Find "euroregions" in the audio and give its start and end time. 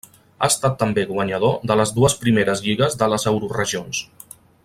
3.35-4.01